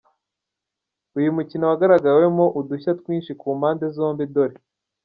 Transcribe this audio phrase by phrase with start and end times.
[1.17, 4.57] Uyu mukino wagaragayemo udushya twinshi ku mpande zombi dore.